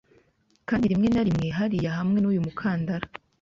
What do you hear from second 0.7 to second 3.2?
rimwe na rimwe hariya hamwe n'uyu mukandara